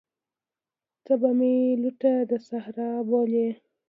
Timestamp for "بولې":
3.09-3.47